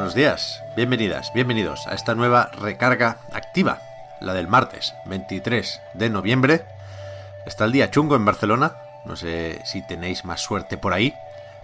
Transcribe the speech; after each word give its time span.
Buenos 0.00 0.14
días, 0.14 0.62
bienvenidas, 0.76 1.30
bienvenidos 1.34 1.86
a 1.86 1.92
esta 1.92 2.14
nueva 2.14 2.50
recarga 2.58 3.18
activa, 3.34 3.82
la 4.18 4.32
del 4.32 4.48
martes 4.48 4.94
23 5.04 5.78
de 5.92 6.08
noviembre. 6.08 6.64
Está 7.44 7.66
el 7.66 7.72
día 7.72 7.90
chungo 7.90 8.16
en 8.16 8.24
Barcelona, 8.24 8.76
no 9.04 9.14
sé 9.14 9.60
si 9.66 9.86
tenéis 9.86 10.24
más 10.24 10.40
suerte 10.40 10.78
por 10.78 10.94
ahí. 10.94 11.14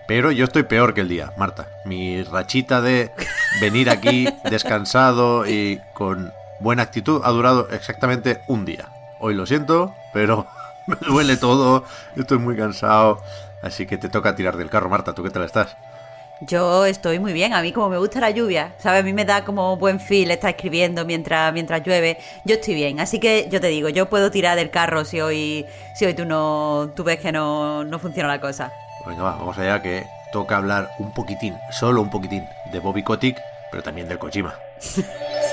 Pero 0.07 0.33
yo 0.33 0.45
estoy 0.45 0.65
peor 0.65 0.93
que 0.93 1.01
el 1.01 1.09
día, 1.09 1.33
Marta. 1.39 1.69
Mi 1.87 2.23
rachita 2.25 2.83
de 2.83 3.11
venir 3.59 3.89
aquí 3.89 4.29
descansado 4.51 5.47
y 5.47 5.81
con 5.95 6.31
buena 6.61 6.83
actitud 6.83 7.23
ha 7.25 7.31
durado 7.31 7.71
exactamente 7.71 8.43
un 8.49 8.67
día. 8.67 8.91
Hoy 9.19 9.33
lo 9.33 9.47
siento, 9.47 9.95
pero 10.13 10.47
me 10.87 10.97
duele 10.97 11.39
todo, 11.39 11.85
estoy 12.17 12.37
muy 12.37 12.55
cansado. 12.55 13.19
Así 13.63 13.87
que 13.87 13.97
te 13.97 14.11
toca 14.11 14.37
tirar 14.37 14.59
del 14.59 14.69
carro, 14.69 14.91
Marta. 14.91 15.15
¿Tú 15.15 15.23
qué 15.23 15.31
tal 15.31 15.45
estás? 15.45 15.75
Yo 16.41 16.85
estoy 16.85 17.19
muy 17.19 17.33
bien, 17.33 17.55
a 17.55 17.63
mí 17.63 17.73
como 17.73 17.89
me 17.89 17.97
gusta 17.97 18.21
la 18.21 18.31
lluvia, 18.31 18.75
¿sabes? 18.77 19.01
A 19.01 19.03
mí 19.03 19.15
me 19.15 19.25
da 19.25 19.43
como 19.43 19.79
buen 19.79 19.99
feel 19.99 20.31
estar 20.31 20.51
escribiendo 20.51 21.07
mientras, 21.07 21.51
mientras 21.55 21.83
llueve, 21.83 22.19
yo 22.45 22.57
estoy 22.57 22.75
bien, 22.75 23.01
así 23.01 23.19
que 23.19 23.49
yo 23.51 23.59
te 23.59 23.69
digo, 23.69 23.89
yo 23.89 24.11
puedo 24.11 24.31
tirar 24.31 24.55
del 24.55 24.69
carro 24.69 25.07
si 25.07 25.19
hoy, 25.23 25.65
si 25.95 26.05
hoy 26.05 26.13
tú 26.13 26.27
no, 26.27 26.91
tú 26.95 27.05
ves 27.05 27.21
que 27.21 27.33
no, 27.33 27.85
no 27.85 27.99
funciona 27.99 28.29
la 28.29 28.39
cosa. 28.39 28.71
Venga, 29.07 29.23
va, 29.23 29.37
vamos 29.37 29.57
allá 29.57 29.81
que 29.81 30.05
toca 30.31 30.59
hablar 30.59 30.91
un 30.99 31.11
poquitín, 31.15 31.57
solo 31.71 32.03
un 32.03 32.11
poquitín, 32.11 32.47
de 32.71 32.81
Bobby 32.81 33.03
Kotick, 33.03 33.41
pero 33.71 33.83
también 33.83 34.07
del 34.07 34.19
Kojima. 34.19 34.55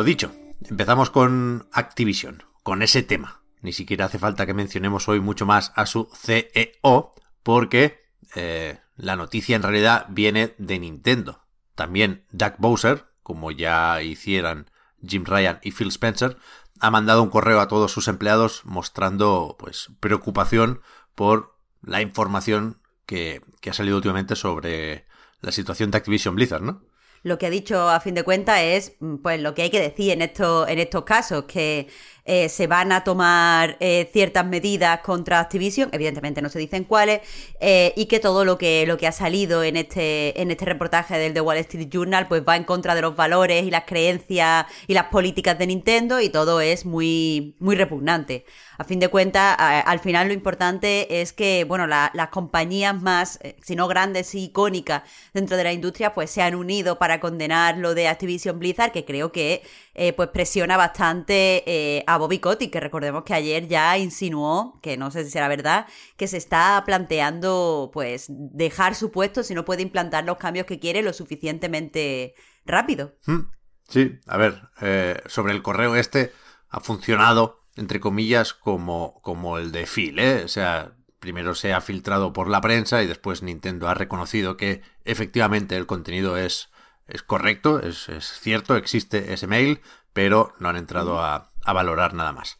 Lo 0.00 0.04
dicho, 0.04 0.32
empezamos 0.64 1.10
con 1.10 1.68
Activision, 1.72 2.42
con 2.62 2.80
ese 2.80 3.02
tema. 3.02 3.42
Ni 3.60 3.74
siquiera 3.74 4.06
hace 4.06 4.18
falta 4.18 4.46
que 4.46 4.54
mencionemos 4.54 5.10
hoy 5.10 5.20
mucho 5.20 5.44
más 5.44 5.74
a 5.76 5.84
su 5.84 6.08
CEO, 6.14 7.12
porque 7.42 8.00
eh, 8.34 8.78
la 8.96 9.16
noticia 9.16 9.56
en 9.56 9.62
realidad 9.62 10.06
viene 10.08 10.54
de 10.56 10.78
Nintendo. 10.78 11.44
También 11.74 12.24
Doug 12.30 12.54
Bowser, 12.56 13.08
como 13.22 13.50
ya 13.50 14.00
hicieran 14.00 14.70
Jim 15.06 15.26
Ryan 15.26 15.58
y 15.62 15.72
Phil 15.72 15.88
Spencer, 15.88 16.38
ha 16.80 16.90
mandado 16.90 17.22
un 17.22 17.28
correo 17.28 17.60
a 17.60 17.68
todos 17.68 17.92
sus 17.92 18.08
empleados 18.08 18.62
mostrando 18.64 19.56
pues 19.58 19.90
preocupación 20.00 20.80
por 21.14 21.58
la 21.82 22.00
información 22.00 22.80
que, 23.04 23.42
que 23.60 23.68
ha 23.68 23.74
salido 23.74 23.96
últimamente 23.96 24.34
sobre 24.34 25.04
la 25.42 25.52
situación 25.52 25.90
de 25.90 25.98
Activision 25.98 26.36
Blizzard, 26.36 26.62
¿no? 26.62 26.88
Lo 27.22 27.38
que 27.38 27.46
ha 27.46 27.50
dicho 27.50 27.88
a 27.88 28.00
fin 28.00 28.14
de 28.14 28.22
cuentas 28.22 28.60
es 28.62 28.92
mm, 29.00 29.16
pues 29.16 29.40
lo 29.40 29.54
que 29.54 29.62
hay 29.62 29.70
que 29.70 29.80
decir 29.80 30.12
en 30.12 30.22
estos, 30.22 30.68
en 30.68 30.78
estos 30.78 31.04
casos, 31.04 31.44
que 31.44 31.88
eh, 32.24 32.48
se 32.48 32.66
van 32.66 32.92
a 32.92 33.02
tomar 33.02 33.76
eh, 33.80 34.08
ciertas 34.12 34.46
medidas 34.46 35.00
contra 35.00 35.40
Activision, 35.40 35.88
evidentemente 35.92 36.40
no 36.42 36.48
se 36.48 36.58
dicen 36.58 36.84
cuáles, 36.84 37.20
eh, 37.60 37.92
y 37.96 38.06
que 38.06 38.20
todo 38.20 38.44
lo 38.44 38.56
que, 38.56 38.86
lo 38.86 38.96
que 38.98 39.06
ha 39.06 39.12
salido 39.12 39.64
en 39.64 39.76
este, 39.76 40.40
en 40.40 40.50
este 40.50 40.64
reportaje 40.64 41.18
del 41.18 41.34
The 41.34 41.40
Wall 41.40 41.58
Street 41.58 41.88
Journal 41.90 42.28
pues 42.28 42.42
va 42.46 42.56
en 42.56 42.64
contra 42.64 42.94
de 42.94 43.02
los 43.02 43.16
valores 43.16 43.64
y 43.64 43.70
las 43.70 43.84
creencias 43.84 44.66
y 44.86 44.94
las 44.94 45.06
políticas 45.06 45.58
de 45.58 45.66
Nintendo 45.66 46.20
y 46.20 46.28
todo 46.28 46.60
es 46.60 46.86
muy, 46.86 47.56
muy 47.58 47.74
repugnante. 47.76 48.44
A 48.80 48.84
fin 48.84 48.98
de 48.98 49.08
cuentas, 49.08 49.56
al 49.58 49.98
final 49.98 50.28
lo 50.28 50.32
importante 50.32 51.20
es 51.20 51.34
que, 51.34 51.64
bueno, 51.64 51.86
las 51.86 52.28
compañías 52.30 52.98
más, 52.98 53.38
si 53.62 53.76
no 53.76 53.86
grandes 53.88 54.34
y 54.34 54.44
icónicas 54.44 55.02
dentro 55.34 55.58
de 55.58 55.64
la 55.64 55.74
industria, 55.74 56.14
pues 56.14 56.30
se 56.30 56.40
han 56.40 56.54
unido 56.54 56.98
para 56.98 57.20
condenar 57.20 57.76
lo 57.76 57.94
de 57.94 58.08
Activision 58.08 58.58
Blizzard, 58.58 58.90
que 58.90 59.04
creo 59.04 59.32
que 59.32 59.62
eh, 59.92 60.14
pues 60.14 60.30
presiona 60.30 60.78
bastante 60.78 61.62
eh, 61.66 62.04
a 62.06 62.16
Bobby 62.16 62.38
Kotick, 62.38 62.72
que 62.72 62.80
recordemos 62.80 63.22
que 63.24 63.34
ayer 63.34 63.68
ya 63.68 63.98
insinuó, 63.98 64.80
que 64.80 64.96
no 64.96 65.10
sé 65.10 65.24
si 65.24 65.30
será 65.30 65.48
verdad, 65.48 65.86
que 66.16 66.26
se 66.26 66.38
está 66.38 66.82
planteando 66.86 67.90
pues 67.92 68.28
dejar 68.30 68.94
su 68.94 69.10
puesto 69.10 69.42
si 69.42 69.52
no 69.52 69.66
puede 69.66 69.82
implantar 69.82 70.24
los 70.24 70.38
cambios 70.38 70.64
que 70.64 70.80
quiere 70.80 71.02
lo 71.02 71.12
suficientemente 71.12 72.32
rápido. 72.64 73.14
Hmm. 73.26 73.50
Sí, 73.90 74.20
a 74.26 74.38
ver, 74.38 74.70
eh, 74.80 75.20
sobre 75.26 75.52
el 75.52 75.60
correo 75.60 75.96
este 75.96 76.32
ha 76.70 76.80
funcionado, 76.80 77.59
entre 77.76 78.00
comillas, 78.00 78.54
como, 78.54 79.20
como 79.22 79.58
el 79.58 79.72
de 79.72 79.86
Phil, 79.86 80.18
¿eh? 80.18 80.42
O 80.44 80.48
sea, 80.48 80.92
primero 81.18 81.54
se 81.54 81.72
ha 81.72 81.80
filtrado 81.80 82.32
por 82.32 82.48
la 82.48 82.60
prensa 82.60 83.02
y 83.02 83.06
después 83.06 83.42
Nintendo 83.42 83.88
ha 83.88 83.94
reconocido 83.94 84.56
que 84.56 84.82
efectivamente 85.04 85.76
el 85.76 85.86
contenido 85.86 86.36
es 86.36 86.70
es 87.10 87.22
correcto, 87.22 87.80
es, 87.80 88.08
cierto, 88.40 88.76
existe 88.76 89.32
ese 89.32 89.46
mail, 89.46 89.80
pero 90.12 90.54
no 90.58 90.68
han 90.68 90.76
entrado 90.76 91.20
a, 91.20 91.50
valorar 91.66 92.14
nada 92.14 92.32
más. 92.32 92.58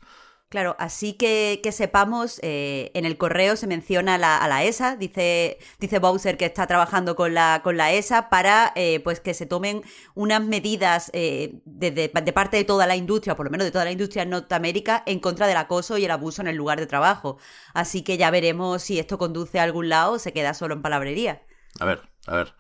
Claro, 0.51 0.75
así 0.81 1.13
que, 1.13 1.61
que 1.63 1.71
sepamos, 1.71 2.41
eh, 2.43 2.91
en 2.95 3.05
el 3.05 3.17
correo 3.17 3.55
se 3.55 3.69
menciona 3.69 4.17
a 4.17 4.49
la 4.49 4.65
ESA, 4.65 4.97
dice, 4.97 5.59
dice 5.79 6.01
Bowser 6.01 6.37
que 6.37 6.45
está 6.45 6.67
trabajando 6.67 7.15
con 7.15 7.35
la, 7.35 7.61
con 7.63 7.77
la 7.77 7.93
ESA 7.93 8.29
para 8.31 8.73
eh, 8.75 8.99
pues 9.05 9.21
que 9.21 9.33
se 9.33 9.47
tomen 9.47 9.85
unas 10.17 10.43
medidas 10.43 11.13
eh, 11.15 11.61
de, 11.67 11.93
de, 11.93 12.33
parte 12.33 12.57
de 12.57 12.65
toda 12.65 12.89
la 12.89 12.97
industria, 12.97 13.37
por 13.37 13.47
lo 13.47 13.53
menos 13.53 13.65
de 13.65 13.71
toda 13.71 13.85
la 13.85 13.93
industria 13.93 14.25
en 14.25 14.31
Norteamérica, 14.31 15.05
en 15.07 15.21
contra 15.21 15.47
del 15.47 15.57
acoso 15.57 15.99
y 15.99 16.05
el 16.05 16.11
abuso 16.11 16.43
en 16.43 16.49
el 16.49 16.57
lugar 16.57 16.81
de 16.81 16.89
trabajo. 16.89 17.39
Así 17.73 18.03
que 18.03 18.17
ya 18.17 18.33
veremos 18.33 18.83
si 18.83 18.99
esto 18.99 19.19
conduce 19.19 19.61
a 19.61 19.63
algún 19.63 19.89
lado 19.89 20.15
o 20.15 20.19
se 20.19 20.33
queda 20.33 20.53
solo 20.53 20.75
en 20.75 20.83
palabrería. 20.83 21.43
A 21.79 21.85
ver, 21.85 22.03
a 22.27 22.35
ver. 22.35 22.55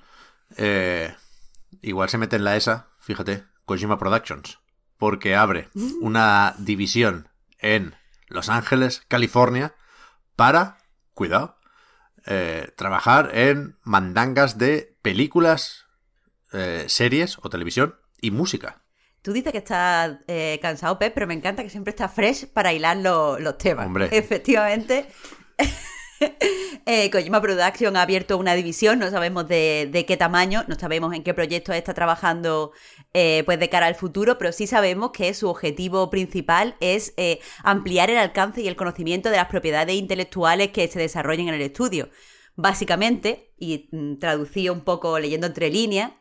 Eh, 0.58 1.12
igual 1.82 2.08
se 2.08 2.18
mete 2.18 2.36
en 2.36 2.44
la 2.44 2.54
ESA, 2.54 2.86
fíjate, 3.00 3.42
Kojima 3.64 3.98
Productions, 3.98 4.60
porque 4.96 5.34
abre 5.34 5.70
una 6.00 6.54
división 6.58 7.29
en 7.60 7.94
Los 8.28 8.48
Ángeles, 8.48 9.02
California, 9.08 9.74
para, 10.36 10.78
cuidado, 11.14 11.56
eh, 12.26 12.72
trabajar 12.76 13.30
en 13.34 13.78
mandangas 13.82 14.58
de 14.58 14.96
películas, 15.02 15.86
eh, 16.52 16.84
series 16.88 17.38
o 17.42 17.48
televisión 17.50 17.96
y 18.20 18.30
música. 18.30 18.82
Tú 19.22 19.32
dices 19.32 19.52
que 19.52 19.58
estás 19.58 20.18
eh, 20.28 20.58
cansado, 20.62 20.98
Pep, 20.98 21.12
pero 21.12 21.26
me 21.26 21.34
encanta 21.34 21.62
que 21.62 21.70
siempre 21.70 21.90
estás 21.90 22.12
fresh 22.12 22.46
para 22.46 22.72
hilar 22.72 22.96
los 22.96 23.58
temas. 23.58 23.86
Hombre. 23.86 24.08
Efectivamente. 24.12 25.06
eh, 26.86 27.10
Kojima 27.10 27.40
Production 27.40 27.96
ha 27.96 28.02
abierto 28.02 28.38
una 28.38 28.54
división, 28.54 28.98
no 28.98 29.10
sabemos 29.10 29.48
de, 29.48 30.04
qué 30.06 30.16
tamaño, 30.16 30.64
no 30.68 30.74
sabemos 30.78 31.14
en 31.14 31.22
qué 31.22 31.34
proyecto 31.34 31.72
está 31.72 31.94
trabajando 31.94 32.72
eh, 33.14 33.42
pues 33.46 33.58
de 33.58 33.68
cara 33.68 33.86
al 33.86 33.94
futuro, 33.94 34.38
pero 34.38 34.52
sí 34.52 34.66
sabemos 34.66 35.10
que 35.12 35.32
su 35.34 35.48
objetivo 35.48 36.10
principal 36.10 36.76
es 36.80 37.14
eh, 37.16 37.40
ampliar 37.62 38.10
el 38.10 38.18
alcance 38.18 38.62
y 38.62 38.68
el 38.68 38.76
conocimiento 38.76 39.30
de 39.30 39.36
las 39.36 39.48
propiedades 39.48 39.96
intelectuales 39.96 40.70
que 40.70 40.88
se 40.88 40.98
desarrollen 40.98 41.48
en 41.48 41.54
el 41.54 41.62
estudio. 41.62 42.10
Básicamente, 42.56 43.52
y 43.58 43.88
mm, 43.92 44.18
traducí 44.18 44.68
un 44.68 44.82
poco 44.82 45.18
leyendo 45.18 45.46
entre 45.46 45.70
líneas, 45.70 46.12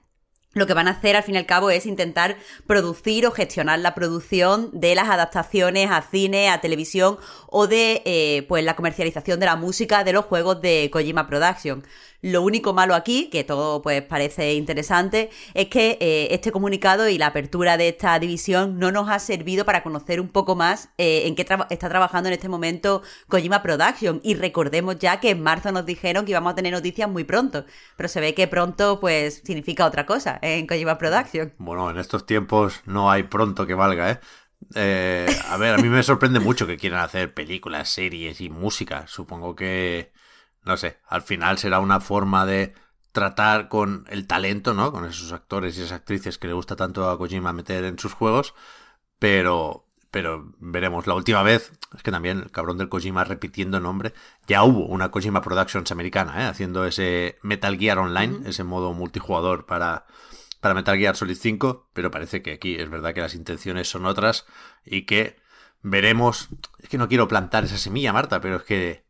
lo 0.54 0.66
que 0.66 0.74
van 0.74 0.88
a 0.88 0.92
hacer 0.92 1.16
al 1.16 1.22
fin 1.22 1.36
y 1.36 1.38
al 1.38 1.46
cabo 1.46 1.70
es 1.70 1.86
intentar 1.86 2.38
producir 2.66 3.28
o 3.28 3.32
gestionar 3.32 3.78
la 3.80 3.94
producción 3.94 4.70
de 4.74 4.96
las 4.96 5.08
adaptaciones 5.08 5.92
a 5.92 6.02
cine, 6.02 6.50
a 6.50 6.60
televisión 6.60 7.20
o 7.48 7.68
de 7.68 8.02
eh, 8.06 8.46
pues 8.48 8.64
la 8.64 8.76
comercialización 8.76 9.40
de 9.40 9.46
la 9.46 9.56
música 9.56 10.04
de 10.04 10.14
los 10.14 10.26
juegos 10.26 10.60
de 10.62 10.90
Kojima 10.92 11.28
Production. 11.28 11.84
Lo 12.22 12.42
único 12.42 12.74
malo 12.74 12.96
aquí, 12.96 13.30
que 13.30 13.46
todo 13.46 13.82
pues 13.82 14.02
parece 14.02 14.54
interesante, 14.56 15.30
es 15.54 15.68
que 15.68 15.98
eh, 16.02 16.28
este 16.32 16.52
comunicado 16.52 17.08
y 17.08 17.18
la 17.18 17.28
apertura 17.28 17.78
de 17.78 17.88
esta 17.90 18.20
división 18.20 18.78
no 18.78 18.92
nos 18.92 19.10
ha 19.10 19.20
servido 19.20 19.64
para 19.64 19.84
conocer 19.84 20.20
un 20.20 20.28
poco 20.28 20.56
más 20.56 20.90
eh, 20.98 21.28
en 21.28 21.36
qué 21.36 21.44
está 21.44 21.90
trabajando 21.90 22.28
en 22.28 22.34
este 22.34 22.50
momento 22.50 23.04
Kojima 23.30 23.62
Production. 23.62 24.20
Y 24.22 24.34
recordemos 24.34 25.00
ya 25.00 25.22
que 25.22 25.30
en 25.30 25.42
marzo 25.42 25.72
nos 25.72 25.86
dijeron 25.86 26.26
que 26.26 26.32
íbamos 26.32 26.52
a 26.52 26.56
tener 26.56 26.74
noticias 26.74 27.10
muy 27.10 27.24
pronto, 27.24 27.66
pero 27.96 28.10
se 28.10 28.20
ve 28.20 28.34
que 28.34 28.48
pronto 28.48 29.00
pues 29.00 29.42
significa 29.46 29.86
otra 29.86 30.06
cosa 30.06 30.39
en 30.42 30.68
Kojima 30.68 30.98
Production. 30.98 31.54
Bueno, 31.58 31.90
en 31.90 31.98
estos 31.98 32.26
tiempos 32.26 32.82
no 32.86 33.12
hay 33.12 33.24
pronto 33.24 33.66
que 33.68 33.74
valga, 33.74 34.12
¿eh? 34.12 34.20
Eh, 34.76 35.28
a 35.50 35.58
ver, 35.58 35.76
a 35.76 35.78
mí 35.78 35.88
me 35.88 36.04
sorprende 36.04 36.40
mucho 36.40 36.68
que 36.68 36.78
quieran 36.78 37.00
hacer 37.00 37.34
películas, 37.34 37.90
series 37.90 38.42
y 38.42 38.50
música. 38.50 39.08
Supongo 39.08 39.56
que 39.56 40.12
no 40.66 40.78
sé, 40.78 41.00
al 41.08 41.22
final 41.22 41.58
será 41.58 41.80
una 41.80 42.00
forma 42.00 42.46
de 42.46 42.74
tratar 43.12 43.70
con 43.70 44.06
el 44.10 44.28
talento, 44.28 44.74
¿no? 44.74 44.92
Con 44.92 45.06
esos 45.06 45.32
actores 45.32 45.78
y 45.78 45.82
esas 45.82 45.94
actrices 45.94 46.38
que 46.38 46.48
le 46.48 46.54
gusta 46.54 46.76
tanto 46.76 47.10
a 47.10 47.18
Kojima 47.18 47.54
meter 47.54 47.84
en 47.86 47.98
sus 48.00 48.14
juegos, 48.14 48.54
pero 49.18 49.86
pero 50.12 50.54
veremos. 50.60 51.06
La 51.06 51.14
última 51.14 51.44
vez, 51.44 51.72
es 51.96 52.02
que 52.02 52.12
también 52.12 52.40
el 52.40 52.52
cabrón 52.52 52.80
del 52.80 52.90
Kojima 52.90 53.24
repitiendo 53.24 53.80
nombre, 53.80 54.14
ya 54.48 54.64
hubo 54.64 54.86
una 54.88 55.12
Kojima 55.12 55.42
Productions 55.42 55.92
americana, 55.92 56.44
¿eh? 56.44 56.48
haciendo 56.48 56.86
ese 56.86 57.38
Metal 57.44 57.78
Gear 57.78 58.00
Online, 58.00 58.50
ese 58.50 58.64
modo 58.64 58.94
multijugador 58.94 59.68
para, 59.68 60.08
para 60.60 60.74
Metal 60.74 60.98
Gear 60.98 61.16
Solid 61.16 61.38
5, 61.38 61.90
pero 61.94 62.12
parece 62.12 62.42
que 62.42 62.54
aquí 62.54 62.76
es 62.76 62.90
verdad 62.90 63.14
que 63.14 63.22
las 63.22 63.36
intenciones 63.36 63.90
son 63.90 64.06
otras 64.06 64.46
y 64.86 65.06
que 65.06 65.38
veremos. 65.82 66.50
Es 66.80 66.90
que 66.90 66.98
no 66.98 67.08
quiero 67.08 67.28
plantar 67.28 67.64
esa 67.64 67.78
semilla, 67.78 68.14
Marta, 68.14 68.42
pero 68.42 68.58
es 68.58 68.64
que 68.64 69.06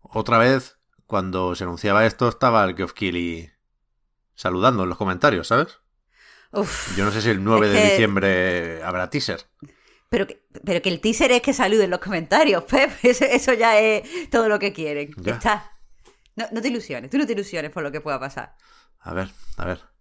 otra 0.00 0.38
vez, 0.38 0.78
cuando 1.06 1.54
se 1.54 1.64
anunciaba 1.64 2.06
esto, 2.06 2.28
estaba 2.28 2.64
el 2.64 2.76
Geoff 2.76 2.92
Keighley 2.92 3.50
saludando 4.34 4.82
en 4.82 4.88
los 4.88 4.98
comentarios, 4.98 5.48
¿sabes? 5.48 5.78
Yo 6.96 7.04
no 7.04 7.10
sé 7.10 7.20
si 7.20 7.30
el 7.30 7.42
9 7.42 7.68
de 7.68 7.82
diciembre 7.82 8.82
habrá 8.84 9.10
teaser. 9.10 9.44
Pero 10.08 10.28
que, 10.28 10.46
pero 10.64 10.80
que 10.80 10.88
el 10.88 11.00
teaser 11.00 11.32
es 11.32 11.42
que 11.42 11.52
salude 11.52 11.84
en 11.84 11.90
los 11.90 11.98
comentarios, 11.98 12.62
Pep. 12.70 12.92
Eso, 13.02 13.54
ya 13.54 13.80
es 13.80 14.30
todo 14.30 14.48
lo 14.48 14.58
que 14.58 14.72
quieren. 14.72 15.12
Está. 15.24 15.72
No, 16.36 16.60
te 16.60 16.68
ilusiones, 16.68 17.10
tú 17.10 17.18
no 17.18 17.26
te 17.26 17.32
ilusiones 17.32 17.70
por 17.70 17.82
lo 17.82 17.90
que 17.90 18.00
pueda 18.00 18.18
pasar. 18.20 18.56
A 19.00 19.14
ver, 19.14 19.30
a 19.56 19.64
ver. 19.64 19.93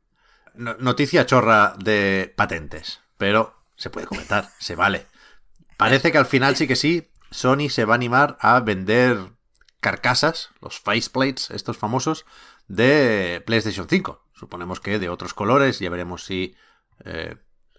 Noticia 0.55 1.25
chorra 1.25 1.75
de 1.77 2.33
patentes, 2.35 3.01
pero 3.17 3.55
se 3.75 3.89
puede 3.89 4.07
comentar, 4.07 4.49
se 4.59 4.75
vale. 4.75 5.07
Parece 5.77 6.11
que 6.11 6.17
al 6.17 6.25
final 6.25 6.55
sí 6.55 6.67
que 6.67 6.75
sí, 6.75 7.11
Sony 7.31 7.69
se 7.69 7.85
va 7.85 7.93
a 7.93 7.95
animar 7.95 8.37
a 8.39 8.59
vender 8.59 9.17
carcasas, 9.79 10.51
los 10.61 10.79
faceplates, 10.79 11.51
estos 11.51 11.77
famosos, 11.77 12.25
de 12.67 13.43
PlayStation 13.45 13.87
5. 13.89 14.23
Suponemos 14.33 14.79
que 14.79 14.99
de 14.99 15.09
otros 15.09 15.33
colores, 15.33 15.79
ya 15.79 15.89
veremos 15.89 16.23
si 16.23 16.55
eh, 17.03 17.35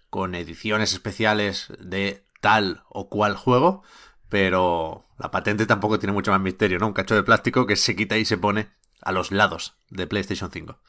con 0.09 0.35
ediciones 0.35 0.93
especiales 0.93 1.73
de 1.79 2.25
tal 2.41 2.83
o 2.89 3.09
cual 3.09 3.35
juego, 3.35 3.83
pero 4.29 5.07
la 5.17 5.31
patente 5.31 5.65
tampoco 5.65 5.99
tiene 5.99 6.13
mucho 6.13 6.31
más 6.31 6.41
misterio, 6.41 6.79
¿no? 6.79 6.87
Un 6.87 6.93
cacho 6.93 7.15
de 7.15 7.23
plástico 7.23 7.65
que 7.65 7.75
se 7.75 7.95
quita 7.95 8.17
y 8.17 8.25
se 8.25 8.37
pone 8.37 8.69
a 9.01 9.11
los 9.11 9.31
lados 9.31 9.77
de 9.89 10.07
PlayStation 10.07 10.51
5. 10.51 10.79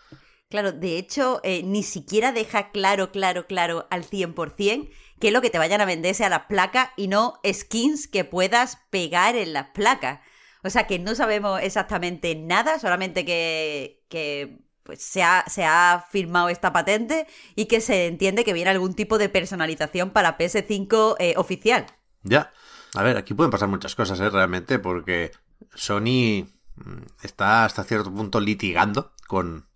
Claro, 0.49 0.73
de 0.73 0.97
hecho, 0.97 1.41
eh, 1.43 1.63
ni 1.65 1.83
siquiera 1.83 2.33
deja 2.33 2.71
claro, 2.71 3.11
claro, 3.11 3.47
claro 3.47 3.87
al 3.91 4.05
100% 4.05 4.89
que 5.19 5.31
lo 5.31 5.41
que 5.41 5.51
te 5.51 5.59
vayan 5.59 5.81
a 5.81 5.87
vender 5.87 6.15
sea 6.15 6.29
la 6.29 6.47
placa 6.47 6.93
y 6.97 7.09
no 7.09 7.41
skins 7.45 8.07
que 8.07 8.25
puedas 8.25 8.79
pegar 8.91 9.35
en 9.35 9.53
las 9.53 9.69
placas. 9.71 10.21
O 10.63 10.71
sea 10.71 10.87
que 10.87 10.99
no 10.99 11.15
sabemos 11.15 11.61
exactamente 11.63 12.35
nada, 12.35 12.79
solamente 12.79 13.25
que, 13.25 14.05
que 14.09 14.59
pues 14.83 15.03
se 15.03 15.23
ha, 15.23 15.45
se 15.49 15.65
ha, 15.65 16.07
firmado 16.11 16.49
esta 16.49 16.73
patente 16.73 17.27
y 17.57 17.67
que 17.67 17.81
se 17.81 18.07
entiende 18.07 18.45
que 18.45 18.53
viene 18.53 18.71
algún 18.71 18.95
tipo 18.95 19.19
de 19.19 19.29
personalización 19.29 20.11
para 20.11 20.39
PS5 20.39 21.17
eh, 21.19 21.35
oficial. 21.37 21.87
Ya. 22.23 22.53
A 22.95 23.03
ver, 23.03 23.17
aquí 23.17 23.35
pueden 23.35 23.51
pasar 23.51 23.69
muchas 23.69 23.95
cosas, 23.95 24.21
¿eh? 24.21 24.31
Realmente, 24.31 24.79
porque 24.79 25.33
Sony 25.75 26.47
mm, 26.77 27.03
está 27.23 27.65
hasta 27.65 27.85
cierto 27.85 28.13
punto 28.13 28.41
litigando 28.41 29.13
con 29.27 29.67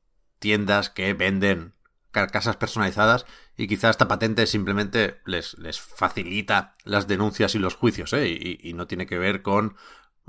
tiendas 0.40 0.90
que 0.90 1.14
venden 1.14 1.75
carcasas 2.10 2.56
personalizadas 2.56 3.25
y 3.56 3.69
quizá 3.69 3.90
esta 3.90 4.08
patente 4.08 4.46
simplemente 4.46 5.20
les, 5.25 5.56
les 5.58 5.81
facilita 5.81 6.75
las 6.84 7.06
denuncias 7.06 7.54
y 7.54 7.60
los 7.60 7.76
juicios, 7.76 8.12
¿eh? 8.12 8.26
Y, 8.26 8.58
y 8.69 8.72
no 8.72 8.88
tiene 8.88 9.06
que 9.06 9.19
ver 9.19 9.42
con 9.42 9.76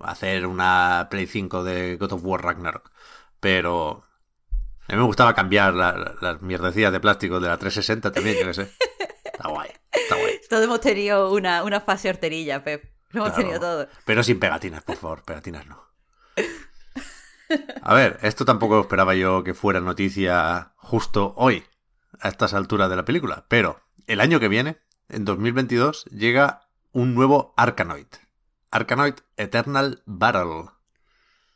hacer 0.04 0.46
una 0.46 1.08
Play 1.10 1.26
5 1.26 1.64
de 1.64 1.98
God 1.98 2.14
of 2.14 2.24
War 2.24 2.44
Ragnarok. 2.44 2.92
Pero 3.40 4.06
a 4.88 4.94
mí 4.94 4.98
me 4.98 5.06
gustaba 5.06 5.34
cambiar 5.34 5.74
las 5.74 6.42
mierdecillas 6.42 6.92
de 6.92 7.00
plástico 7.00 7.40
de 7.40 7.48
la 7.48 7.58
360 7.58 8.12
también, 8.12 8.38
yo 8.40 8.48
qué 8.48 8.54
sé. 8.54 8.72
Está 9.24 9.48
guay, 9.48 9.72
está 9.92 10.16
guay. 10.16 10.40
Todos 10.50 10.64
hemos 10.66 10.82
tenido 10.82 11.32
una, 11.32 11.64
una 11.64 11.82
fase 11.82 12.10
horterilla, 12.10 12.64
Pep. 12.64 12.92
Lo 13.12 13.26
hemos 13.26 13.36
tenido 13.36 13.60
todo. 13.60 13.88
Pero 14.06 14.24
sin 14.24 14.40
pegatinas, 14.40 14.84
por 14.84 14.98
favor, 14.98 15.24
pegatinas 15.24 15.66
no. 15.66 15.91
A 17.82 17.94
ver, 17.94 18.20
esto 18.22 18.46
tampoco 18.46 18.80
esperaba 18.80 19.16
yo 19.16 19.44
que 19.44 19.54
fuera 19.54 19.80
noticia 19.80 20.74
justo 20.78 21.34
hoy, 21.38 21.64
a 22.20 22.30
estas 22.30 22.54
alturas 22.54 22.90
de 22.90 22.96
la 22.96 23.06
película. 23.06 23.46
Pero 23.48 23.82
el 24.08 24.22
año 24.22 24.40
que 24.40 24.48
viene, 24.48 24.78
en 25.10 25.26
2022, 25.26 26.06
llega 26.06 26.68
un 26.92 27.16
nuevo 27.16 27.54
Arkanoid. 27.58 28.08
Arkanoid 28.72 29.16
Eternal 29.38 30.02
Battle. 30.06 30.72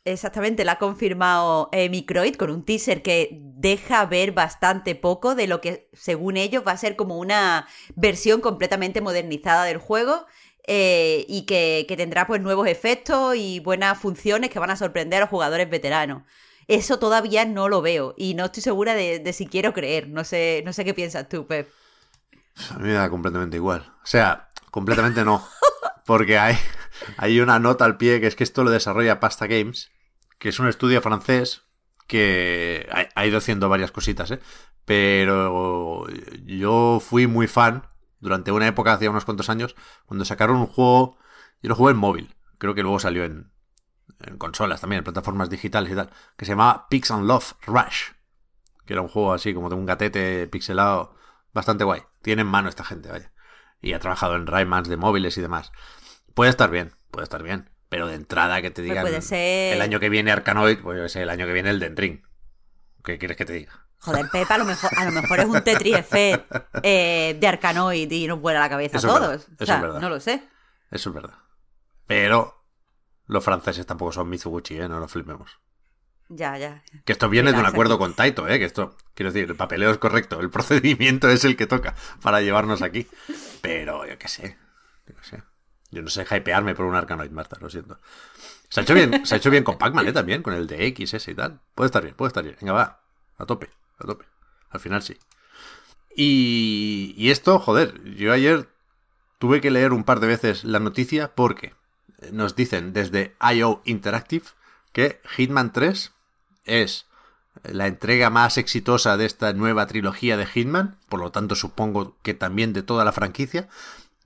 Exactamente, 0.04 0.64
la 0.64 0.72
ha 0.72 0.78
confirmado 0.78 1.68
eh, 1.72 1.88
Microid 1.88 2.36
con 2.36 2.50
un 2.50 2.64
teaser 2.64 3.02
que 3.02 3.40
deja 3.42 4.06
ver 4.06 4.30
bastante 4.30 4.94
poco 4.94 5.34
de 5.34 5.48
lo 5.48 5.60
que, 5.60 5.90
según 5.94 6.36
ellos, 6.36 6.62
va 6.64 6.72
a 6.72 6.76
ser 6.76 6.94
como 6.94 7.18
una 7.18 7.66
versión 7.96 8.40
completamente 8.40 9.00
modernizada 9.00 9.64
del 9.64 9.78
juego 9.78 10.26
eh, 10.66 11.24
y 11.28 11.42
que, 11.42 11.86
tendrá 11.96 12.26
pues 12.26 12.40
nuevos 12.40 12.66
efectos 12.68 13.36
y 13.36 13.60
buenas 13.60 13.98
funciones 13.98 14.50
que 14.50 14.58
van 14.58 14.70
a 14.70 14.76
sorprender 14.76 15.18
a 15.18 15.20
los 15.20 15.30
jugadores 15.30 15.68
veteranos. 15.70 16.22
Eso 16.68 16.98
todavía 16.98 17.44
no 17.44 17.68
lo 17.68 17.80
veo 17.82 18.14
y 18.16 18.34
no 18.34 18.46
estoy 18.46 18.62
segura 18.62 18.94
de, 18.94 19.32
si 19.32 19.46
quiero 19.46 19.72
creer. 19.72 20.08
No 20.08 20.24
sé, 20.24 20.62
no 20.64 20.72
sé 20.72 20.84
qué 20.84 20.94
piensas 20.94 21.28
tú, 21.28 21.46
Pep. 21.46 21.70
A 22.70 22.78
mí 22.78 22.88
me 22.88 22.94
da 22.94 23.08
completamente 23.08 23.56
igual. 23.56 23.92
O 24.02 24.06
sea, 24.06 24.48
completamente 24.70 25.24
no. 25.24 25.46
Porque 26.06 26.38
hay, 26.38 26.56
hay 27.16 27.40
una 27.40 27.58
nota 27.58 27.84
al 27.84 27.96
pie 27.96 28.20
que 28.20 28.26
es 28.26 28.34
que 28.34 28.44
esto 28.44 28.64
lo 28.64 28.70
desarrolla 28.70 29.20
Pasta 29.20 29.46
Games 29.46 29.90
que 30.38 30.48
es 30.48 30.58
un 30.58 30.68
estudio 30.68 31.00
francés 31.00 31.62
que 32.06 32.88
ha, 33.14 33.26
ido 33.26 33.38
haciendo 33.38 33.68
varias 33.68 33.90
cositas, 33.90 34.30
¿eh? 34.30 34.40
Pero 34.84 36.06
yo 36.44 37.00
fui 37.00 37.26
muy 37.26 37.48
fan 37.48 37.82
durante 38.20 38.52
una 38.52 38.66
época, 38.66 38.92
hace 38.92 39.08
unos 39.08 39.24
cuantos 39.24 39.50
años, 39.50 39.76
cuando 40.06 40.24
sacaron 40.24 40.56
un 40.56 40.66
juego, 40.66 41.18
yo 41.62 41.68
lo 41.68 41.74
jugué 41.74 41.92
en 41.92 41.98
móvil, 41.98 42.34
creo 42.58 42.74
que 42.74 42.82
luego 42.82 42.98
salió 42.98 43.24
en, 43.24 43.50
en 44.20 44.38
consolas 44.38 44.80
también, 44.80 44.98
en 44.98 45.04
plataformas 45.04 45.50
digitales 45.50 45.92
y 45.92 45.94
tal, 45.94 46.10
que 46.36 46.44
se 46.44 46.52
llamaba 46.52 46.88
Pix 46.88 47.10
and 47.10 47.26
Love 47.26 47.54
Rush, 47.66 48.12
que 48.84 48.92
era 48.92 49.02
un 49.02 49.08
juego 49.08 49.32
así 49.32 49.52
como 49.52 49.68
de 49.68 49.74
un 49.74 49.86
gatete 49.86 50.46
pixelado, 50.48 51.14
bastante 51.52 51.84
guay. 51.84 52.02
Tiene 52.22 52.42
en 52.42 52.48
mano 52.48 52.68
esta 52.68 52.84
gente, 52.84 53.10
vaya. 53.10 53.32
Y 53.80 53.92
ha 53.92 53.98
trabajado 53.98 54.36
en 54.36 54.46
Raymans 54.46 54.88
de 54.88 54.96
móviles 54.96 55.36
y 55.38 55.42
demás. 55.42 55.72
Puede 56.34 56.50
estar 56.50 56.70
bien, 56.70 56.92
puede 57.10 57.24
estar 57.24 57.42
bien. 57.42 57.70
Pero 57.88 58.08
de 58.08 58.14
entrada 58.14 58.60
que 58.62 58.70
te 58.70 58.82
pues 58.82 59.28
digan 59.30 59.72
el 59.72 59.80
año 59.80 60.00
que 60.00 60.08
viene 60.08 60.32
Arkanoid, 60.32 60.80
pues 60.80 61.14
el 61.16 61.30
año 61.30 61.46
que 61.46 61.52
viene 61.52 61.70
el 61.70 61.78
Dendring. 61.78 62.26
¿Qué 63.04 63.18
quieres 63.18 63.36
que 63.36 63.44
te 63.44 63.52
diga? 63.52 63.85
Joder, 64.00 64.28
Pepa, 64.30 64.54
a 64.54 64.58
lo 64.58 64.64
mejor, 64.64 64.90
a 64.96 65.04
lo 65.04 65.12
mejor 65.12 65.40
es 65.40 65.46
un 65.46 65.62
Tetris 65.62 65.96
Effect 65.96 66.54
eh, 66.82 67.36
de 67.38 67.48
Arkanoid 67.48 68.10
y 68.10 68.26
nos 68.26 68.40
vuela 68.40 68.60
la 68.60 68.68
cabeza 68.68 68.98
a 68.98 69.00
todos. 69.00 69.46
o 69.58 69.66
sea, 69.66 69.78
no 69.78 70.08
lo 70.08 70.20
sé. 70.20 70.42
Eso 70.90 71.10
es 71.10 71.14
verdad. 71.14 71.34
Pero 72.06 72.64
los 73.26 73.44
franceses 73.44 73.84
tampoco 73.84 74.12
son 74.12 74.28
Mitsubishi, 74.28 74.76
¿eh? 74.76 74.88
No 74.88 75.00
nos 75.00 75.10
flipemos. 75.10 75.58
Ya, 76.28 76.58
ya. 76.58 76.82
Que 77.04 77.12
esto 77.12 77.28
viene 77.28 77.52
de 77.52 77.58
un 77.58 77.66
acuerdo 77.66 77.98
con 77.98 78.14
Taito, 78.14 78.48
¿eh? 78.48 78.58
Que 78.58 78.64
esto, 78.64 78.96
quiero 79.14 79.32
decir, 79.32 79.48
el 79.48 79.56
papeleo 79.56 79.90
es 79.90 79.98
correcto, 79.98 80.40
el 80.40 80.50
procedimiento 80.50 81.28
es 81.28 81.44
el 81.44 81.56
que 81.56 81.66
toca 81.66 81.94
para 82.22 82.40
llevarnos 82.40 82.82
aquí. 82.82 83.06
Pero 83.60 84.06
yo 84.06 84.18
qué 84.18 84.28
sé, 84.28 84.56
yo 85.06 85.14
qué 85.14 85.24
sé. 85.24 85.42
Yo 85.90 86.02
no 86.02 86.08
sé 86.08 86.24
hypearme 86.24 86.74
por 86.74 86.84
un 86.86 86.96
Arkanoid, 86.96 87.30
Marta, 87.30 87.56
lo 87.60 87.70
siento. 87.70 88.00
Se 88.68 88.80
ha 88.80 88.82
hecho 88.82 88.94
bien, 88.94 89.24
se 89.24 89.34
ha 89.34 89.38
hecho 89.38 89.50
bien 89.50 89.62
con 89.62 89.78
Pac-Man, 89.78 90.08
¿eh? 90.08 90.12
También, 90.12 90.42
con 90.42 90.52
el 90.52 90.66
DX 90.66 91.14
ese 91.14 91.30
y 91.30 91.34
tal. 91.34 91.60
Puede 91.74 91.86
estar 91.86 92.02
bien, 92.02 92.14
puede 92.16 92.28
estar 92.28 92.42
bien. 92.42 92.56
Venga, 92.60 92.72
va. 92.72 93.00
A 93.38 93.46
tope, 93.46 93.70
a 93.98 94.06
tope. 94.06 94.24
Al 94.70 94.80
final 94.80 95.02
sí. 95.02 95.16
Y, 96.14 97.14
y 97.16 97.30
esto, 97.30 97.58
joder, 97.58 98.02
yo 98.14 98.32
ayer 98.32 98.68
tuve 99.38 99.60
que 99.60 99.70
leer 99.70 99.92
un 99.92 100.04
par 100.04 100.20
de 100.20 100.26
veces 100.26 100.64
la 100.64 100.80
noticia 100.80 101.34
porque 101.34 101.74
nos 102.32 102.56
dicen 102.56 102.92
desde 102.92 103.36
IO 103.54 103.82
Interactive 103.84 104.46
que 104.92 105.20
Hitman 105.36 105.72
3 105.72 106.12
es 106.64 107.06
la 107.62 107.86
entrega 107.86 108.30
más 108.30 108.58
exitosa 108.58 109.16
de 109.16 109.26
esta 109.26 109.52
nueva 109.52 109.86
trilogía 109.86 110.36
de 110.36 110.46
Hitman, 110.46 110.98
por 111.08 111.20
lo 111.20 111.30
tanto 111.30 111.54
supongo 111.54 112.16
que 112.22 112.34
también 112.34 112.72
de 112.72 112.82
toda 112.82 113.04
la 113.04 113.12
franquicia, 113.12 113.68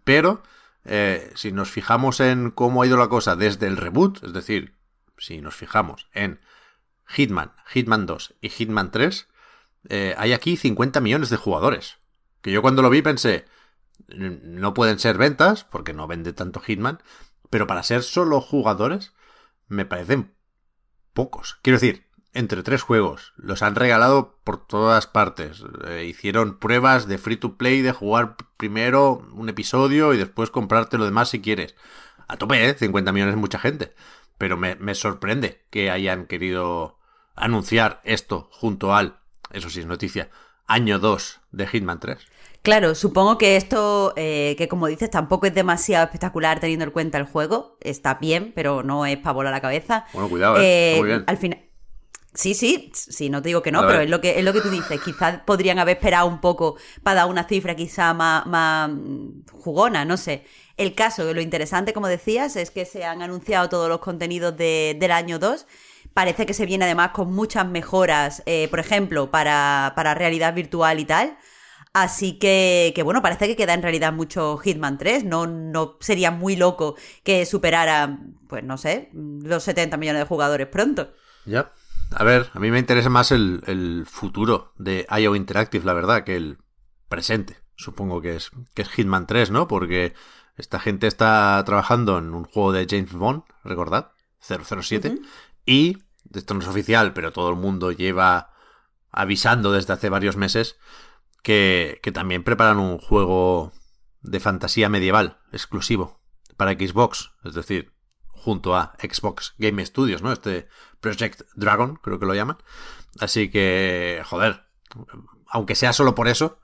pero 0.05 0.43
eh, 0.85 1.31
si 1.35 1.53
nos 1.53 1.71
fijamos 1.71 2.21
en 2.21 2.51
cómo 2.51 2.83
ha 2.83 2.87
ido 2.87 2.97
la 2.97 3.09
cosa 3.09 3.37
desde 3.37 3.67
el 3.67 3.77
reboot, 3.77 4.23
es 4.25 4.33
decir, 4.33 4.75
si 5.19 5.41
nos 5.41 5.55
fijamos 5.55 6.09
en 6.13 6.41
Hitman, 7.07 7.53
Hitman 7.67 8.07
2 8.07 8.35
y 8.41 8.49
Hitman 8.49 8.91
3, 8.91 9.29
eh, 9.89 10.15
hay 10.19 10.33
aquí 10.33 10.57
50 10.57 11.01
millones 11.01 11.31
de 11.31 11.37
jugadores. 11.37 11.99
Que 12.43 12.53
yo 12.53 12.63
cuando 12.63 12.83
lo 12.83 12.91
vi 12.91 13.03
pensé, 13.03 13.45
no 14.09 14.75
pueden 14.75 14.99
ser 14.99 15.19
ventas, 15.19 15.65
porque 15.65 15.93
no 15.93 16.07
vende 16.07 16.33
tanto 16.33 16.61
Hitman, 16.61 17.03
pero 17.51 17.67
para 17.67 17.83
ser 17.83 18.03
solo 18.03 18.41
jugadores, 18.41 19.13
me 19.69 19.85
parecen 19.85 20.35
pocos. 21.13 21.59
Quiero 21.63 21.79
decir, 21.79 22.11
entre 22.33 22.63
tres 22.63 22.83
juegos. 22.83 23.33
Los 23.37 23.63
han 23.63 23.75
regalado 23.75 24.39
por 24.45 24.65
todas 24.67 25.07
partes. 25.07 25.65
Eh, 25.87 26.07
hicieron 26.09 26.59
pruebas 26.59 27.07
de 27.09 27.19
free 27.19 27.37
to 27.37 27.57
play, 27.57 27.83
de 27.83 27.93
jugar 27.93 28.37
primero 28.57 29.27
un 29.33 29.49
episodio 29.49 30.15
y 30.15 30.19
después 30.19 30.51
comprarte 30.51 30.99
lo 30.99 31.05
demás 31.05 31.31
si 31.31 31.41
quieres. 31.41 31.75
A 32.29 32.37
tope, 32.37 32.69
¿eh? 32.69 32.75
50 32.75 33.13
millones 33.13 33.35
es 33.35 33.41
mucha 33.41 33.59
gente. 33.59 33.95
Pero 34.39 34.57
me, 34.57 34.95
sorprende 34.95 35.67
que 35.71 35.91
hayan 35.91 36.27
querido 36.27 36.99
anunciar 37.35 38.01
esto 38.05 38.49
junto 38.53 38.95
al, 38.95 39.20
eso 39.53 39.71
sí 39.71 39.81
es 39.81 39.87
noticia, 39.87 40.31
año 40.67 40.99
2 40.99 41.41
de 41.53 41.67
Hitman 41.67 42.01
3. 42.01 42.19
Claro, 42.63 42.95
supongo 42.95 43.39
que 43.39 43.57
esto, 43.57 44.13
eh, 44.17 44.55
que 44.59 44.69
como 44.69 44.87
dices, 44.87 45.11
tampoco 45.11 45.47
es 45.47 45.55
demasiado 45.55 46.05
espectacular 46.05 46.61
teniendo 46.61 46.85
en 46.85 46.91
cuenta 46.91 47.17
el 47.17 47.25
juego. 47.25 47.79
Está 47.81 48.15
bien, 48.15 48.53
pero 48.55 48.83
no 48.83 49.07
es 49.07 49.17
para 49.17 49.33
volar 49.33 49.53
la 49.53 49.63
cabeza. 49.63 50.05
Bueno, 50.13 50.29
cuidado, 50.29 50.57
eh, 50.61 50.97
muy 50.99 51.09
bien. 51.09 51.25
Al 51.27 51.39
final. 51.39 51.65
Sí, 52.33 52.55
sí, 52.55 52.93
sí, 52.95 53.29
no 53.29 53.43
te 53.43 53.49
digo 53.49 53.61
que 53.61 53.73
no, 53.73 53.81
pero 53.89 54.03
es 54.03 54.09
lo 54.09 54.21
que, 54.21 54.39
es 54.39 54.45
lo 54.45 54.53
que 54.53 54.61
tú 54.61 54.71
dices. 54.71 55.01
Quizás 55.01 55.41
podrían 55.45 55.81
haber 55.81 55.97
esperado 55.97 56.29
un 56.29 56.41
poco 56.41 56.77
para 57.03 57.23
dar 57.23 57.31
una 57.31 57.43
cifra 57.43 57.75
quizá 57.75 58.15
más, 58.15 58.47
más 58.47 58.89
jugona, 59.51 60.05
no 60.05 60.17
sé. 60.17 60.45
El 60.77 60.95
caso, 60.95 61.35
lo 61.35 61.41
interesante, 61.41 61.93
como 61.93 62.07
decías, 62.07 62.55
es 62.55 62.71
que 62.71 62.85
se 62.85 63.05
han 63.05 63.21
anunciado 63.21 63.69
todos 63.69 63.89
los 63.89 63.99
contenidos 63.99 64.57
del 64.57 65.11
año 65.11 65.41
2. 65.41 65.67
Parece 66.15 66.47
que 66.47 66.55
se 66.55 66.67
viene 66.67 66.85
además 66.85 67.11
con 67.11 67.33
muchas 67.33 67.67
mejoras, 67.67 68.43
eh, 68.47 68.69
por 68.69 68.81
ejemplo, 68.81 69.31
para, 69.31 69.93
para 69.95 70.15
realidad 70.15 70.55
virtual 70.55 70.99
y 70.99 71.05
tal. 71.05 71.39
Así 71.93 72.39
que, 72.39 72.93
que, 72.95 73.03
bueno, 73.03 73.21
parece 73.21 73.49
que 73.49 73.57
queda 73.57 73.75
en 73.75 73.83
realidad 73.83 74.13
mucho 74.13 74.59
Hitman 74.59 74.99
3. 74.99 75.25
No, 75.25 75.47
no 75.47 75.97
sería 76.01 76.31
muy 76.31 76.57
loco 76.57 76.97
que 77.25 77.47
superara, 77.47 78.19
pues 78.49 78.63
no 78.63 78.79
sé, 78.79 79.11
los 79.13 79.65
70 79.65 79.97
millones 79.97 80.23
de 80.23 80.27
jugadores 80.27 80.69
pronto. 80.69 81.13
Ya. 81.47 81.73
A 82.13 82.25
ver, 82.25 82.51
a 82.55 82.59
mí 82.59 82.71
me 82.71 82.79
interesa 82.79 83.09
más 83.09 83.31
el, 83.31 83.63
el, 83.67 84.05
futuro 84.05 84.73
de 84.79 85.07
IO 85.17 85.37
Interactive, 85.37 85.85
la 85.85 85.93
verdad, 85.93 86.25
que 86.25 86.37
el 86.37 86.59
presente. 87.09 87.59
Supongo 87.77 88.21
que 88.21 88.37
es, 88.37 88.51
que 88.75 88.83
es 88.83 88.89
Hitman 88.89 89.27
3, 89.27 89.51
¿no? 89.51 89.69
Porque 89.69 90.15
esta 90.57 90.81
gente 90.81 91.07
está 91.07 91.63
trabajando 91.65 92.19
en 92.19 92.35
un 92.35 92.45
juego 92.45 92.73
de 92.73 92.87
James 92.89 93.13
Bond, 93.13 93.45
recordad, 93.65 94.13
007. 94.41 95.21
Y, 95.71 95.99
esto 96.35 96.55
no 96.55 96.61
es 96.61 96.67
oficial, 96.67 97.13
pero 97.13 97.33
todo 97.33 97.49
el 97.49 97.55
mundo 97.55 97.93
lleva 97.93 98.51
avisando 99.13 99.71
desde 99.71 99.93
hace 99.93 100.09
varios 100.09 100.37
meses 100.37 100.81
que, 101.45 102.01
también 102.13 102.43
preparan 102.43 102.81
un 102.81 102.99
juego 102.99 103.73
de 104.21 104.41
fantasía 104.41 104.89
medieval 104.89 105.39
exclusivo 105.53 106.21
para 106.57 106.73
Xbox, 106.73 107.31
es 107.45 107.55
decir, 107.55 107.93
junto 108.27 108.75
a 108.75 108.97
Xbox 109.01 109.55
Game 109.59 109.87
Studios, 109.87 110.23
¿no? 110.23 110.33
Este 110.33 110.67
Project 110.99 111.43
Dragon, 111.55 111.95
creo 112.03 112.19
que 112.19 112.27
lo 112.27 112.35
llaman. 112.35 112.59
Así 113.21 113.49
que, 113.49 114.23
joder, 114.25 114.65
aunque 115.47 115.77
sea 115.77 115.93
solo 115.93 116.17
por 116.17 116.27
eso, 116.27 116.59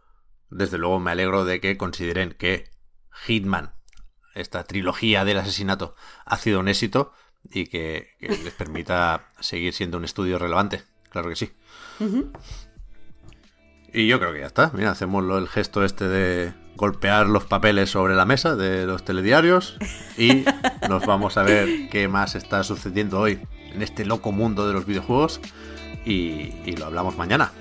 desde 0.50 0.78
luego 0.78 0.98
me 0.98 1.12
alegro 1.12 1.44
de 1.44 1.60
que 1.60 1.76
consideren 1.76 2.32
que 2.32 2.70
Hitman, 3.24 3.72
esta 4.34 4.64
trilogía 4.64 5.24
del 5.24 5.38
asesinato, 5.38 5.94
ha 6.24 6.38
sido 6.38 6.58
un 6.58 6.66
éxito 6.66 7.12
y 7.52 7.66
que, 7.66 8.16
les 8.20 8.52
permita 8.54 9.28
seguir 9.40 9.72
siendo 9.72 9.98
un 9.98 10.04
estudio 10.04 10.38
relevante. 10.38 10.82
Claro 11.10 11.28
que 11.28 11.36
sí. 11.36 11.52
Y 13.92 14.06
yo 14.06 14.18
creo 14.18 14.32
que 14.32 14.40
ya 14.40 14.46
está. 14.46 14.70
Mira, 14.74 14.90
hacemos 14.90 15.24
el 15.38 15.48
gesto 15.48 15.84
este 15.84 16.08
de 16.08 16.52
golpear 16.76 17.26
los 17.26 17.46
papeles 17.46 17.90
sobre 17.90 18.14
la 18.14 18.26
mesa 18.26 18.54
de 18.54 18.86
los 18.86 19.04
telediarios 19.04 19.78
y 20.18 20.44
nos 20.88 21.06
vamos 21.06 21.36
a 21.36 21.42
ver 21.42 21.88
qué 21.88 22.06
más 22.06 22.34
está 22.34 22.62
sucediendo 22.62 23.18
hoy 23.18 23.40
en 23.72 23.82
este 23.82 24.04
loco 24.04 24.32
mundo 24.32 24.66
de 24.66 24.74
los 24.74 24.86
videojuegos 24.86 25.40
y, 26.04 26.76
lo 26.76 26.86
hablamos 26.86 27.16
mañana. 27.16 27.52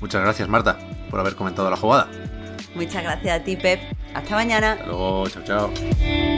Muchas 0.00 0.22
gracias 0.22 0.48
Marta 0.48 0.78
por 1.10 1.20
haber 1.20 1.34
comentado 1.34 1.70
la 1.70 1.76
jugada. 1.76 2.08
Muchas 2.74 3.02
gracias 3.02 3.40
a 3.40 3.44
ti 3.44 3.56
Pep. 3.56 3.80
Hasta 4.14 4.34
mañana. 4.34 4.72
Hasta 4.72 4.86
luego, 4.86 5.28
chao 5.28 5.44
chao. 5.44 6.37